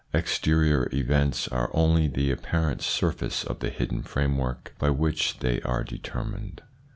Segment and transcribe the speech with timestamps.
[0.15, 5.83] Exterior events are only the apparent surface of the hidden framework by which they are
[5.83, 6.63] deter mined.